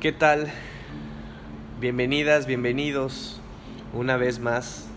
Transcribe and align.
¿Qué 0.00 0.12
tal? 0.12 0.50
Bienvenidas, 1.78 2.46
bienvenidos 2.46 3.38
una 3.92 4.16
vez 4.16 4.38
más 4.40 4.88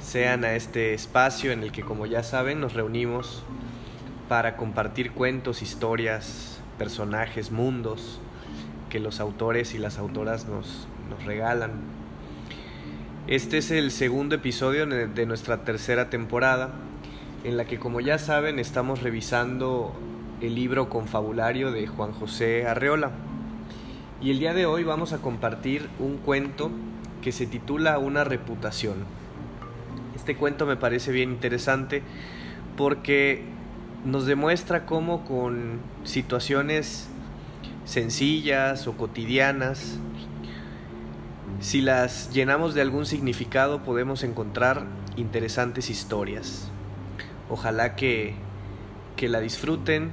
sean 0.00 0.46
a 0.46 0.54
este 0.54 0.94
espacio 0.94 1.52
en 1.52 1.62
el 1.62 1.70
que 1.70 1.82
como 1.82 2.06
ya 2.06 2.22
saben 2.22 2.58
nos 2.58 2.72
reunimos 2.72 3.42
para 4.30 4.56
compartir 4.56 5.12
cuentos, 5.12 5.60
historias, 5.60 6.62
personajes, 6.78 7.50
mundos 7.50 8.22
que 8.88 9.00
los 9.00 9.20
autores 9.20 9.74
y 9.74 9.78
las 9.78 9.98
autoras 9.98 10.46
nos, 10.46 10.88
nos 11.10 11.22
regalan. 11.26 11.72
Este 13.26 13.58
es 13.58 13.70
el 13.70 13.90
segundo 13.90 14.36
episodio 14.36 14.86
de 14.86 15.26
nuestra 15.26 15.62
tercera 15.62 16.08
temporada 16.08 16.70
en 17.44 17.58
la 17.58 17.66
que 17.66 17.78
como 17.78 18.00
ya 18.00 18.16
saben 18.16 18.58
estamos 18.58 19.02
revisando 19.02 19.92
el 20.40 20.54
libro 20.54 20.88
confabulario 20.88 21.70
de 21.70 21.86
Juan 21.86 22.12
José 22.12 22.66
Arreola. 22.66 23.10
Y 24.22 24.30
el 24.30 24.38
día 24.38 24.54
de 24.54 24.66
hoy 24.66 24.84
vamos 24.84 25.12
a 25.12 25.18
compartir 25.18 25.88
un 25.98 26.16
cuento 26.16 26.70
que 27.22 27.32
se 27.32 27.44
titula 27.44 27.98
Una 27.98 28.22
reputación. 28.22 28.98
Este 30.14 30.36
cuento 30.36 30.64
me 30.64 30.76
parece 30.76 31.10
bien 31.10 31.32
interesante 31.32 32.04
porque 32.76 33.42
nos 34.04 34.24
demuestra 34.24 34.86
cómo 34.86 35.24
con 35.24 35.80
situaciones 36.04 37.08
sencillas 37.84 38.86
o 38.86 38.96
cotidianas, 38.96 39.98
si 41.58 41.80
las 41.80 42.32
llenamos 42.32 42.74
de 42.74 42.82
algún 42.82 43.06
significado 43.06 43.82
podemos 43.82 44.22
encontrar 44.22 44.86
interesantes 45.16 45.90
historias. 45.90 46.70
Ojalá 47.50 47.96
que, 47.96 48.34
que 49.16 49.28
la 49.28 49.40
disfruten, 49.40 50.12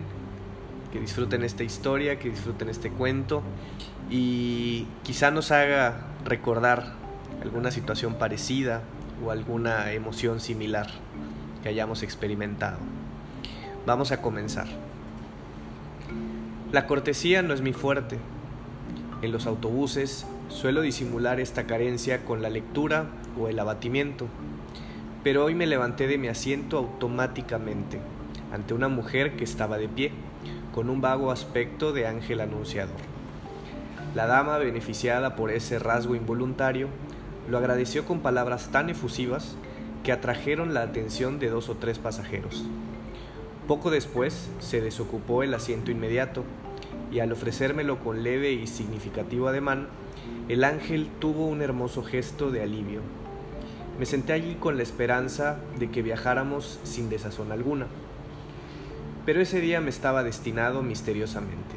que 0.92 1.00
disfruten 1.00 1.44
esta 1.44 1.64
historia, 1.64 2.20
que 2.20 2.30
disfruten 2.30 2.70
este 2.70 2.90
cuento 2.90 3.44
y 4.10 4.88
quizá 5.04 5.32
nos 5.32 5.52
haga 5.52 6.08
recordar 6.26 6.94
alguna 7.44 7.72
situación 7.72 8.16
parecida 8.16 8.82
o 9.24 9.32
alguna 9.32 9.92
emoción 9.94 10.40
similar 10.40 10.88
que 11.62 11.70
hayamos 11.70 12.04
experimentado. 12.04 12.78
Vamos 13.86 14.12
a 14.12 14.22
comenzar. 14.22 14.68
La 16.72 16.86
cortesía 16.86 17.42
no 17.42 17.54
es 17.54 17.62
mi 17.62 17.74
fuerte. 17.74 18.18
En 19.22 19.32
los 19.32 19.48
autobuses 19.48 20.26
suelo 20.50 20.82
disimular 20.82 21.40
esta 21.40 21.66
carencia 21.66 22.26
con 22.26 22.42
la 22.42 22.50
lectura 22.50 23.06
o 23.40 23.48
el 23.48 23.60
abatimiento, 23.60 24.28
pero 25.24 25.46
hoy 25.46 25.56
me 25.56 25.68
levanté 25.68 26.08
de 26.08 26.18
mi 26.18 26.28
asiento 26.28 26.78
automáticamente 26.78 28.00
ante 28.54 28.74
una 28.74 28.88
mujer 28.88 29.36
que 29.36 29.44
estaba 29.44 29.78
de 29.78 29.90
pie, 29.90 30.12
con 30.80 30.90
un 30.90 31.02
vago 31.02 31.30
aspecto 31.30 31.92
de 31.92 32.08
ángel 32.08 32.40
anunciador. 32.40 32.96
La 34.16 34.28
dama, 34.28 34.58
beneficiada 34.60 35.36
por 35.36 35.52
ese 35.52 35.78
rasgo 35.78 36.16
involuntario, 36.16 36.88
lo 37.50 37.58
agradeció 37.58 38.06
con 38.06 38.22
palabras 38.22 38.70
tan 38.72 38.90
efusivas 38.90 39.58
que 40.06 40.14
atrajeron 40.14 40.74
la 40.74 40.84
atención 40.84 41.38
de 41.38 41.50
dos 41.50 41.68
o 41.68 41.76
tres 41.76 42.00
pasajeros. 42.00 42.64
Poco 43.68 43.92
después 43.92 44.50
se 44.60 44.80
desocupó 44.80 45.44
el 45.44 45.54
asiento 45.54 45.92
inmediato 45.92 46.46
y 47.12 47.20
al 47.20 47.34
ofrecérmelo 47.34 48.00
con 48.00 48.24
leve 48.24 48.54
y 48.54 48.66
significativo 48.66 49.50
ademán, 49.50 49.90
el 50.48 50.64
ángel 50.64 51.10
tuvo 51.20 51.46
un 51.48 51.62
hermoso 51.62 52.04
gesto 52.04 52.52
de 52.52 52.64
alivio. 52.64 53.02
Me 54.00 54.06
senté 54.06 54.32
allí 54.32 54.56
con 54.56 54.78
la 54.78 54.84
esperanza 54.84 55.58
de 55.78 55.92
que 55.92 56.04
viajáramos 56.04 56.80
sin 56.86 57.10
desazón 57.10 57.52
alguna. 57.52 57.88
Pero 59.30 59.42
ese 59.42 59.62
día 59.62 59.80
me 59.80 59.92
estaba 59.92 60.24
destinado 60.24 60.82
misteriosamente. 60.82 61.76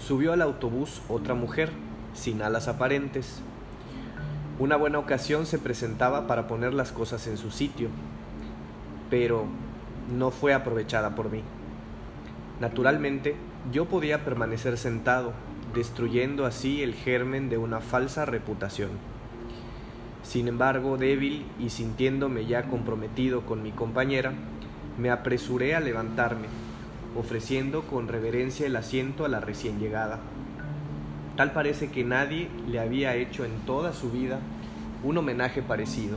Subió 0.00 0.32
al 0.32 0.42
autobús 0.42 1.02
otra 1.08 1.34
mujer, 1.34 1.72
sin 2.14 2.40
alas 2.40 2.68
aparentes. 2.68 3.40
Una 4.60 4.76
buena 4.76 5.00
ocasión 5.00 5.46
se 5.46 5.58
presentaba 5.58 6.28
para 6.28 6.46
poner 6.46 6.72
las 6.72 6.92
cosas 6.92 7.26
en 7.26 7.36
su 7.36 7.50
sitio, 7.50 7.88
pero 9.10 9.46
no 10.16 10.30
fue 10.30 10.54
aprovechada 10.54 11.16
por 11.16 11.32
mí. 11.32 11.42
Naturalmente, 12.60 13.34
yo 13.72 13.86
podía 13.86 14.24
permanecer 14.24 14.78
sentado, 14.78 15.32
destruyendo 15.74 16.46
así 16.46 16.80
el 16.80 16.94
germen 16.94 17.48
de 17.48 17.58
una 17.58 17.80
falsa 17.80 18.24
reputación. 18.24 18.90
Sin 20.22 20.46
embargo, 20.46 20.96
débil 20.96 21.44
y 21.58 21.70
sintiéndome 21.70 22.46
ya 22.46 22.68
comprometido 22.68 23.44
con 23.46 23.64
mi 23.64 23.72
compañera, 23.72 24.32
me 24.98 25.10
apresuré 25.10 25.74
a 25.74 25.80
levantarme, 25.80 26.46
ofreciendo 27.16 27.82
con 27.82 28.08
reverencia 28.08 28.66
el 28.66 28.76
asiento 28.76 29.24
a 29.24 29.28
la 29.28 29.40
recién 29.40 29.78
llegada. 29.78 30.20
Tal 31.36 31.52
parece 31.52 31.90
que 31.90 32.04
nadie 32.04 32.48
le 32.66 32.80
había 32.80 33.14
hecho 33.14 33.44
en 33.44 33.52
toda 33.66 33.92
su 33.92 34.10
vida 34.10 34.38
un 35.02 35.18
homenaje 35.18 35.62
parecido. 35.62 36.16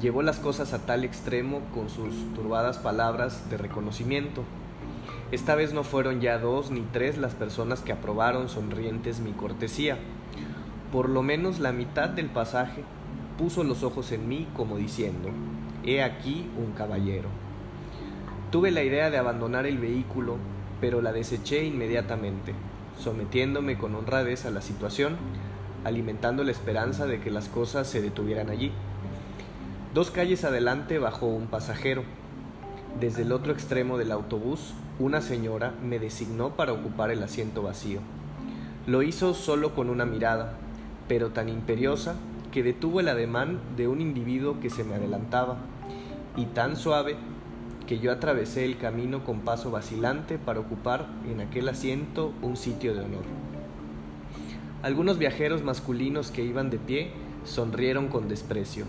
Llevó 0.00 0.22
las 0.22 0.38
cosas 0.38 0.72
a 0.74 0.86
tal 0.86 1.04
extremo 1.04 1.60
con 1.74 1.88
sus 1.88 2.14
turbadas 2.34 2.78
palabras 2.78 3.48
de 3.50 3.56
reconocimiento. 3.56 4.44
Esta 5.32 5.54
vez 5.54 5.72
no 5.72 5.82
fueron 5.82 6.20
ya 6.20 6.38
dos 6.38 6.70
ni 6.70 6.82
tres 6.92 7.18
las 7.18 7.34
personas 7.34 7.80
que 7.80 7.92
aprobaron 7.92 8.48
sonrientes 8.48 9.20
mi 9.20 9.32
cortesía. 9.32 9.98
Por 10.92 11.08
lo 11.08 11.22
menos 11.22 11.58
la 11.58 11.72
mitad 11.72 12.10
del 12.10 12.26
pasaje 12.26 12.82
puso 13.38 13.64
los 13.64 13.82
ojos 13.82 14.12
en 14.12 14.28
mí 14.28 14.46
como 14.54 14.76
diciendo, 14.76 15.30
He 15.84 16.02
aquí 16.02 16.48
un 16.58 16.72
caballero. 16.72 17.28
Tuve 18.50 18.70
la 18.70 18.82
idea 18.82 19.10
de 19.10 19.18
abandonar 19.18 19.66
el 19.66 19.76
vehículo, 19.76 20.36
pero 20.80 21.02
la 21.02 21.12
deseché 21.12 21.66
inmediatamente, 21.66 22.54
sometiéndome 22.98 23.76
con 23.76 23.94
honradez 23.94 24.46
a 24.46 24.50
la 24.50 24.62
situación, 24.62 25.16
alimentando 25.84 26.44
la 26.44 26.52
esperanza 26.52 27.06
de 27.06 27.20
que 27.20 27.30
las 27.30 27.50
cosas 27.50 27.88
se 27.88 28.00
detuvieran 28.00 28.48
allí. 28.48 28.72
Dos 29.92 30.10
calles 30.10 30.44
adelante 30.44 30.98
bajó 30.98 31.26
un 31.26 31.46
pasajero. 31.48 32.04
Desde 32.98 33.20
el 33.20 33.32
otro 33.32 33.52
extremo 33.52 33.98
del 33.98 34.12
autobús, 34.12 34.72
una 34.98 35.20
señora 35.20 35.74
me 35.82 35.98
designó 35.98 36.56
para 36.56 36.72
ocupar 36.72 37.10
el 37.10 37.22
asiento 37.22 37.62
vacío. 37.62 38.00
Lo 38.86 39.02
hizo 39.02 39.34
solo 39.34 39.74
con 39.74 39.90
una 39.90 40.06
mirada, 40.06 40.54
pero 41.06 41.32
tan 41.32 41.50
imperiosa 41.50 42.14
que 42.50 42.62
detuvo 42.62 43.00
el 43.00 43.08
ademán 43.08 43.60
de 43.76 43.88
un 43.88 44.00
individuo 44.00 44.58
que 44.58 44.70
se 44.70 44.84
me 44.84 44.94
adelantaba, 44.94 45.58
y 46.34 46.46
tan 46.46 46.76
suave 46.76 47.16
que 47.88 47.98
yo 47.98 48.12
atravesé 48.12 48.66
el 48.66 48.76
camino 48.76 49.24
con 49.24 49.40
paso 49.40 49.70
vacilante 49.70 50.38
para 50.38 50.60
ocupar 50.60 51.06
en 51.26 51.40
aquel 51.40 51.70
asiento 51.70 52.34
un 52.42 52.58
sitio 52.58 52.92
de 52.92 53.00
honor. 53.00 53.24
Algunos 54.82 55.16
viajeros 55.16 55.64
masculinos 55.64 56.30
que 56.30 56.44
iban 56.44 56.68
de 56.68 56.78
pie 56.78 57.10
sonrieron 57.44 58.08
con 58.08 58.28
desprecio. 58.28 58.84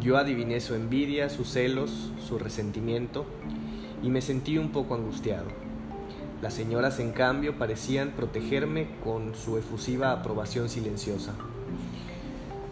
Yo 0.00 0.16
adiviné 0.16 0.60
su 0.60 0.74
envidia, 0.74 1.28
sus 1.28 1.48
celos, 1.48 2.12
su 2.24 2.38
resentimiento, 2.38 3.26
y 4.00 4.10
me 4.10 4.20
sentí 4.20 4.58
un 4.58 4.70
poco 4.70 4.94
angustiado. 4.94 5.46
Las 6.40 6.54
señoras, 6.54 7.00
en 7.00 7.10
cambio, 7.10 7.58
parecían 7.58 8.12
protegerme 8.12 8.86
con 9.02 9.34
su 9.34 9.58
efusiva 9.58 10.12
aprobación 10.12 10.68
silenciosa. 10.68 11.34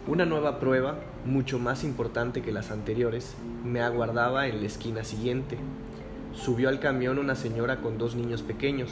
Una 0.05 0.25
nueva 0.25 0.59
prueba, 0.59 0.97
mucho 1.25 1.59
más 1.59 1.85
importante 1.85 2.41
que 2.41 2.51
las 2.51 2.71
anteriores, 2.71 3.37
me 3.63 3.79
aguardaba 3.79 4.47
en 4.47 4.59
la 4.59 4.67
esquina 4.67 5.05
siguiente. 5.05 5.57
Subió 6.33 6.67
al 6.67 6.81
camión 6.81 7.19
una 7.19 7.35
señora 7.35 7.79
con 7.79 7.97
dos 7.97 8.13
niños 8.13 8.41
pequeños, 8.41 8.89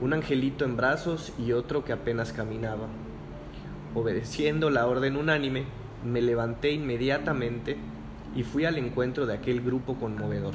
un 0.00 0.12
angelito 0.12 0.64
en 0.64 0.76
brazos 0.76 1.32
y 1.44 1.50
otro 1.50 1.84
que 1.84 1.92
apenas 1.92 2.32
caminaba. 2.32 2.86
Obedeciendo 3.96 4.70
la 4.70 4.86
orden 4.86 5.16
unánime, 5.16 5.64
me 6.04 6.22
levanté 6.22 6.70
inmediatamente 6.70 7.76
y 8.36 8.44
fui 8.44 8.64
al 8.64 8.78
encuentro 8.78 9.26
de 9.26 9.34
aquel 9.34 9.60
grupo 9.60 9.96
conmovedor. 9.96 10.54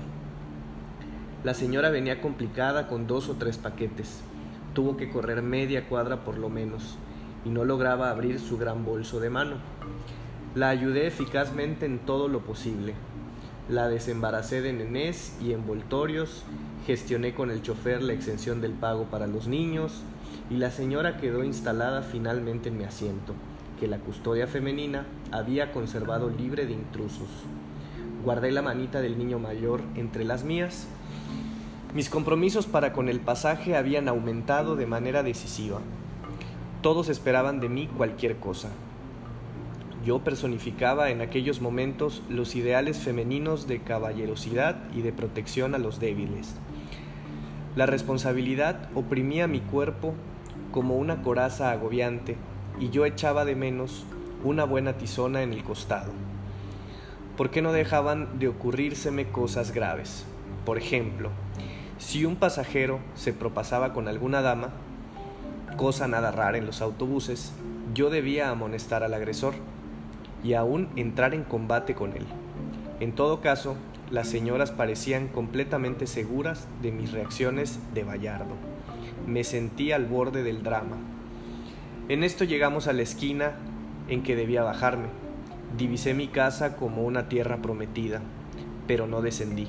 La 1.44 1.54
señora 1.56 1.90
venía 1.90 2.22
complicada 2.22 2.88
con 2.88 3.06
dos 3.06 3.28
o 3.28 3.34
tres 3.34 3.58
paquetes. 3.58 4.22
Tuvo 4.74 4.96
que 4.96 5.10
correr 5.10 5.42
media 5.42 5.90
cuadra 5.90 6.24
por 6.24 6.38
lo 6.38 6.48
menos 6.48 6.98
y 7.46 7.50
no 7.50 7.66
lograba 7.66 8.10
abrir 8.10 8.40
su 8.40 8.58
gran 8.58 8.86
bolso 8.86 9.20
de 9.20 9.30
mano. 9.30 9.56
La 10.56 10.70
ayudé 10.70 11.08
eficazmente 11.08 11.86
en 11.86 12.00
todo 12.00 12.28
lo 12.28 12.42
posible. 12.42 12.94
La 13.70 13.88
desembaracé 13.88 14.62
de 14.62 14.74
nenés 14.74 15.38
y 15.42 15.54
envoltorios, 15.54 16.44
gestioné 16.86 17.34
con 17.34 17.52
el 17.52 17.62
chofer 17.62 18.02
la 18.02 18.14
exención 18.14 18.60
del 18.60 18.74
pago 18.74 19.06
para 19.06 19.28
los 19.28 19.48
niños 19.48 20.02
y 20.50 20.58
la 20.58 20.72
señora 20.72 21.18
quedó 21.18 21.44
instalada 21.44 22.02
finalmente 22.02 22.70
en 22.70 22.78
mi 22.78 22.84
asiento, 22.84 23.34
que 23.80 23.88
la 23.88 24.00
custodia 24.00 24.48
femenina 24.48 25.06
había 25.32 25.72
conservado 25.72 26.30
libre 26.30 26.66
de 26.66 26.74
intrusos. 26.74 27.30
Guardé 28.24 28.52
la 28.52 28.62
manita 28.62 29.02
del 29.02 29.18
niño 29.18 29.40
mayor 29.40 29.82
entre 29.96 30.26
las 30.26 30.44
mías. 30.44 30.88
Mis 31.96 32.10
compromisos 32.10 32.68
para 32.68 32.94
con 32.94 33.10
el 33.10 33.20
pasaje 33.20 33.76
habían 33.76 34.08
aumentado 34.08 34.76
de 34.76 34.86
manera 34.86 35.24
decisiva. 35.24 35.80
Todos 36.82 37.10
esperaban 37.10 37.60
de 37.60 37.70
mí 37.70 37.88
cualquier 37.96 38.38
cosa. 38.38 38.70
Yo 40.04 40.20
personificaba 40.24 41.12
en 41.12 41.22
aquellos 41.22 41.62
momentos 41.62 42.24
los 42.28 42.56
ideales 42.56 42.98
femeninos 42.98 43.68
de 43.68 43.82
caballerosidad 43.82 44.78
y 44.96 45.04
de 45.04 45.12
protección 45.12 45.76
a 45.76 45.78
los 45.78 46.00
débiles. 46.00 46.56
La 47.76 47.86
responsabilidad 47.86 48.90
oprimía 48.96 49.46
mi 49.46 49.60
cuerpo 49.60 50.16
como 50.72 50.98
una 50.98 51.22
coraza 51.22 51.72
agobiante 51.72 52.36
y 52.80 52.90
yo 52.90 53.06
echaba 53.06 53.46
de 53.46 53.56
menos 53.56 54.06
una 54.44 54.64
buena 54.64 54.94
tizona 54.94 55.44
en 55.44 55.54
el 55.54 55.64
costado. 55.64 56.12
¿Por 57.38 57.52
qué 57.52 57.62
no 57.62 57.74
dejaban 57.74 58.40
de 58.40 58.48
ocurrírseme 58.48 59.28
cosas 59.28 59.72
graves? 59.72 60.26
Por 60.66 60.80
ejemplo, 60.80 61.30
si 62.00 62.26
un 62.26 62.38
pasajero 62.38 63.00
se 63.14 63.34
propasaba 63.34 63.94
con 63.94 64.08
alguna 64.08 64.42
dama, 64.42 64.72
cosa 65.82 66.08
nada 66.08 66.30
rara 66.30 66.60
en 66.60 66.68
los 66.68 66.80
autobuses, 66.84 67.54
yo 67.96 68.12
debía 68.12 68.52
amonestar 68.52 69.02
al 69.02 69.16
agresor 69.16 69.56
y 70.44 70.54
aún 70.54 70.90
entrar 70.96 71.34
en 71.34 71.44
combate 71.44 71.96
con 71.96 72.16
él. 72.16 72.28
En 73.00 73.14
todo 73.14 73.42
caso, 73.42 73.76
las 74.12 74.28
señoras 74.28 74.70
parecían 74.70 75.28
completamente 75.28 76.06
seguras 76.06 76.68
de 76.84 76.92
mis 76.92 77.12
reacciones 77.12 77.80
de 77.96 78.04
Bayardo. 78.04 78.54
Me 79.26 79.44
sentí 79.44 79.92
al 79.92 80.06
borde 80.06 80.44
del 80.44 80.62
drama. 80.62 80.98
En 82.10 82.24
esto 82.24 82.44
llegamos 82.44 82.88
a 82.88 82.94
la 82.94 83.02
esquina 83.02 83.54
en 84.08 84.22
que 84.22 84.36
debía 84.36 84.62
bajarme. 84.62 85.08
Divisé 85.80 86.14
mi 86.14 86.28
casa 86.28 86.76
como 86.76 87.06
una 87.06 87.28
tierra 87.28 87.58
prometida, 87.58 88.22
pero 88.86 89.08
no 89.08 89.24
descendí. 89.24 89.68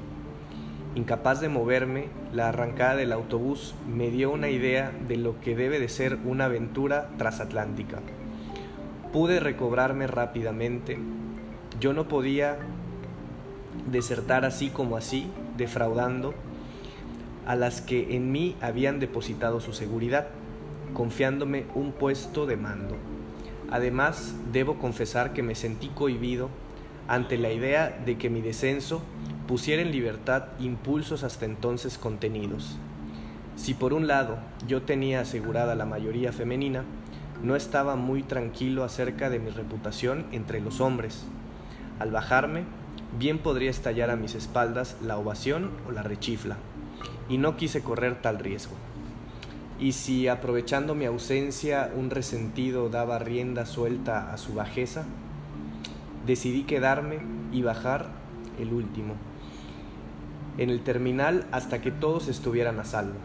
Incapaz 0.95 1.41
de 1.41 1.49
moverme, 1.49 2.09
la 2.35 2.51
arrancada 2.51 2.97
del 2.97 3.13
autobús 3.13 3.75
me 3.89 4.11
dio 4.11 4.31
una 4.31 4.51
idea 4.51 4.93
de 5.09 5.17
lo 5.17 5.41
que 5.41 5.57
debe 5.57 5.81
de 5.81 5.89
ser 5.89 6.19
una 6.27 6.45
aventura 6.45 7.09
transatlántica. 7.17 8.01
Pude 9.11 9.41
recobrarme 9.41 10.07
rápidamente. 10.07 10.99
Yo 11.81 11.95
no 11.95 12.09
podía 12.09 12.59
desertar 13.91 14.45
así 14.45 14.69
como 14.69 14.99
así, 14.99 15.31
defraudando 15.57 16.35
a 17.47 17.57
las 17.57 17.81
que 17.81 18.15
en 18.15 18.31
mí 18.31 18.55
habían 18.61 19.01
depositado 19.01 19.61
su 19.61 19.73
seguridad, 19.73 20.29
confiándome 20.93 21.65
un 21.75 21.93
puesto 21.93 22.45
de 22.45 22.59
mando. 22.59 22.97
Además, 23.71 24.35
debo 24.53 24.75
confesar 24.75 25.33
que 25.33 25.43
me 25.43 25.55
sentí 25.55 25.89
cohibido 25.89 26.51
ante 27.09 27.39
la 27.39 27.51
idea 27.51 27.99
de 28.05 28.19
que 28.19 28.29
mi 28.29 28.43
descenso 28.43 29.03
pusiera 29.47 29.83
en 29.83 29.93
libertad 29.93 30.45
impulsos 30.61 31.25
hasta 31.25 31.45
entonces 31.45 31.99
contenidos. 31.99 32.79
Si 33.57 33.75
por 33.75 33.93
un 33.93 34.07
lado 34.07 34.39
yo 34.67 34.83
tenía 34.83 35.21
asegurada 35.21 35.75
la 35.75 35.85
mayoría 35.85 36.33
femenina, 36.33 36.85
no 37.43 37.57
estaba 37.57 37.97
muy 37.97 38.23
tranquilo 38.23 38.85
acerca 38.85 39.29
de 39.29 39.39
mi 39.39 39.51
reputación 39.51 40.27
entre 40.33 40.61
los 40.61 40.81
hombres. 40.81 41.25
Al 41.99 42.11
bajarme, 42.11 42.65
bien 43.19 43.39
podría 43.39 43.71
estallar 43.71 44.11
a 44.11 44.17
mis 44.17 44.35
espaldas 44.35 44.97
la 45.03 45.19
ovación 45.19 45.71
o 45.87 45.93
la 45.93 46.03
rechifla, 46.03 46.57
y 47.29 47.39
no 47.39 47.57
quise 47.57 47.83
correr 47.83 48.21
tal 48.23 48.39
riesgo. 48.39 48.75
Y 49.79 49.93
si 49.93 50.29
aprovechando 50.29 50.95
mi 50.95 51.07
ausencia 51.07 51.91
un 51.97 52.11
resentido 52.11 52.89
daba 52.89 53.19
rienda 53.19 53.67
suelta 53.67 54.33
a 54.33 54.37
su 54.39 54.55
bajeza, 54.55 55.05
decidí 56.27 56.63
quedarme 56.63 57.19
y 57.51 57.63
bajar 57.63 58.07
el 58.61 58.73
último, 58.73 59.15
en 60.59 60.71
el 60.71 60.83
terminal 60.83 61.47
hasta 61.53 61.81
que 61.81 61.91
todos 61.91 62.29
estuvieran 62.29 62.79
a 62.81 62.85
salvo. 62.85 63.19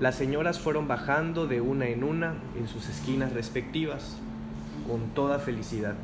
Las 0.00 0.16
señoras 0.16 0.58
fueron 0.58 0.88
bajando 0.88 1.46
de 1.46 1.60
una 1.60 1.88
en 1.88 2.04
una 2.04 2.34
en 2.58 2.68
sus 2.68 2.88
esquinas 2.88 3.32
respectivas, 3.32 4.16
con 4.88 5.10
toda 5.14 5.38
felicidad. 5.38 5.94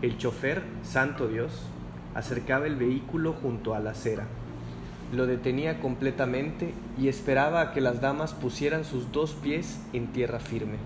El 0.00 0.18
chofer, 0.18 0.62
santo 0.82 1.28
Dios, 1.28 1.52
acercaba 2.14 2.66
el 2.66 2.76
vehículo 2.76 3.34
junto 3.34 3.74
a 3.74 3.80
la 3.80 3.90
acera 3.90 4.26
lo 5.12 5.26
detenía 5.26 5.78
completamente 5.78 6.72
y 6.98 7.08
esperaba 7.08 7.60
a 7.60 7.72
que 7.72 7.82
las 7.82 8.00
damas 8.00 8.32
pusieran 8.32 8.84
sus 8.84 9.12
dos 9.12 9.32
pies 9.32 9.78
en 9.92 10.06
tierra 10.08 10.40
firme. 10.40 10.78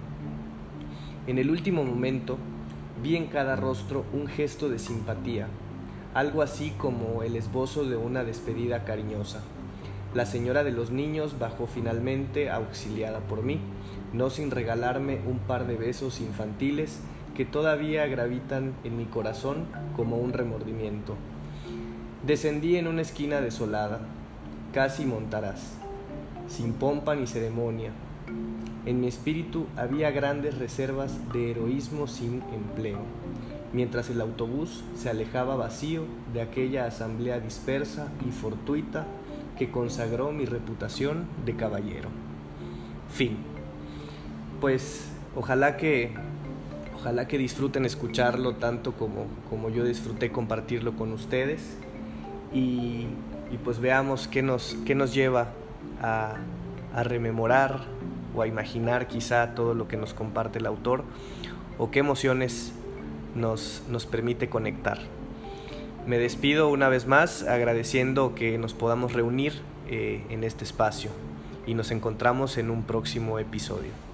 En 1.29 1.39
el 1.39 1.49
último 1.49 1.85
momento 1.85 2.37
vi 3.03 3.17
en 3.17 3.27
cada 3.27 3.55
rostro 3.55 4.05
un 4.13 4.27
gesto 4.27 4.69
de 4.69 4.81
simpatía, 4.81 5.47
algo 6.17 6.41
así 6.41 6.73
como 6.79 7.23
el 7.23 7.37
esbozo 7.37 7.85
de 7.85 7.99
una 7.99 8.25
despedida 8.25 8.85
cariñosa. 8.85 9.43
La 10.15 10.25
señora 10.25 10.65
de 10.65 10.73
los 10.73 10.91
niños 10.91 11.39
bajó 11.39 11.67
finalmente 11.67 12.49
auxiliada 12.49 13.21
por 13.21 13.43
mí, 13.43 13.61
no 14.15 14.31
sin 14.31 14.51
regalarme 14.51 15.21
un 15.27 15.39
par 15.41 15.67
de 15.67 15.77
besos 15.77 16.23
infantiles 16.23 17.01
que 17.37 17.45
todavía 17.45 18.07
gravitan 18.07 18.73
en 18.83 18.97
mi 18.97 19.05
corazón 19.05 19.67
como 19.95 20.17
un 20.17 20.33
remordimiento. 20.33 21.17
Descendí 22.27 22.77
en 22.77 22.87
una 22.87 23.03
esquina 23.03 23.43
desolada, 23.43 24.01
casi 24.73 25.05
montarás, 25.05 25.75
sin 26.49 26.73
pompa 26.73 27.15
ni 27.15 27.27
ceremonia. 27.27 27.91
En 28.87 29.03
mi 29.03 29.07
espíritu 29.07 29.67
había 29.77 30.13
grandes 30.13 30.57
reservas 30.57 31.13
de 31.35 31.51
heroísmo 31.51 32.07
sin 32.07 32.43
empleo, 32.55 33.01
mientras 33.77 34.09
el 34.09 34.23
autobús 34.23 34.83
se 34.95 35.11
alejaba 35.11 35.55
vacío 35.55 36.05
de 36.33 36.41
aquella 36.41 36.87
asamblea 36.87 37.41
dispersa 37.41 38.09
y 38.27 38.33
fortuita 38.33 39.05
que 39.59 39.71
consagró 39.71 40.33
mi 40.33 40.47
reputación 40.47 41.27
de 41.45 41.57
caballero. 41.57 42.09
Fin. 43.13 43.37
Pues 44.63 45.11
ojalá 45.37 45.77
que 45.77 46.15
ojalá 46.95 47.29
que 47.29 47.37
disfruten 47.37 47.85
escucharlo 47.85 48.55
tanto 48.55 48.93
como, 48.93 49.27
como 49.51 49.69
yo 49.69 49.85
disfruté 49.85 50.33
compartirlo 50.33 50.97
con 50.97 51.13
ustedes 51.13 51.77
y 52.55 53.07
pues 53.63 53.79
veamos 53.79 54.27
qué 54.27 54.41
nos, 54.41 54.75
qué 54.87 54.95
nos 54.95 55.13
lleva 55.13 55.49
a, 56.01 56.37
a 56.95 57.03
rememorar 57.03 57.85
o 58.35 58.41
a 58.41 58.47
imaginar 58.47 59.07
quizá 59.07 59.55
todo 59.55 59.75
lo 59.75 59.87
que 59.87 59.99
nos 59.99 60.15
comparte 60.15 60.61
el 60.61 60.67
autor 60.67 61.05
o 61.77 61.91
qué 61.91 61.99
emociones 61.99 62.73
nos, 63.37 63.83
nos 63.89 64.07
permite 64.07 64.49
conectar. 64.49 64.99
Me 66.07 66.19
despido 66.19 66.69
una 66.69 66.89
vez 66.89 67.07
más 67.07 67.43
agradeciendo 67.43 68.35
que 68.35 68.59
nos 68.59 68.75
podamos 68.75 69.13
reunir 69.13 69.55
eh, 69.89 70.25
en 70.31 70.45
este 70.45 70.65
espacio 70.65 71.11
y 71.67 71.75
nos 71.75 71.91
encontramos 71.91 72.59
en 72.59 72.71
un 72.71 72.85
próximo 72.85 73.39
episodio. 73.39 74.06